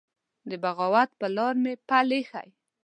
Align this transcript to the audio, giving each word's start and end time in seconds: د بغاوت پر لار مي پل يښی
د 0.49 0.51
بغاوت 0.63 1.09
پر 1.19 1.29
لار 1.35 1.55
مي 1.63 1.73
پل 1.87 2.09
يښی 2.19 2.49